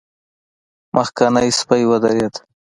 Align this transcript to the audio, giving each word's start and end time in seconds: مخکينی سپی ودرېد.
مخکينی 0.95 1.49
سپی 1.59 1.83
ودرېد. 1.89 2.33